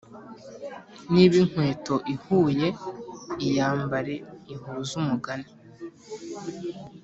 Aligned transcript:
niba 1.13 1.35
inkweto 1.43 1.95
ihuye, 2.13 2.67
iyambare 3.45 4.15
ihuza 4.53 4.93
umugani 5.01 5.49